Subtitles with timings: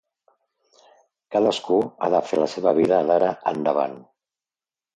[1.35, 3.97] Cadascú ha de fer la seva vida d'ara endavant.